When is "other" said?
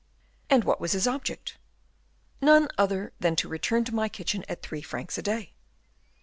2.75-3.13